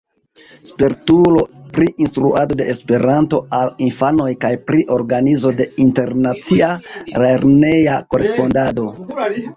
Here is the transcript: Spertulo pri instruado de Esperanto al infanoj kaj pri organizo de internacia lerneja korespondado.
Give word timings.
Spertulo 0.67 1.43
pri 1.75 1.85
instruado 2.05 2.57
de 2.61 2.67
Esperanto 2.73 3.39
al 3.57 3.69
infanoj 3.89 4.29
kaj 4.47 4.53
pri 4.71 4.81
organizo 4.97 5.53
de 5.61 5.69
internacia 5.87 6.71
lerneja 7.25 8.03
korespondado. 8.15 8.91